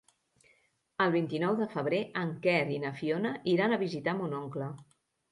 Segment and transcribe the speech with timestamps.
[1.03, 4.71] El vint-i-nou de febrer en Quer i na Fiona iran a visitar mon oncle.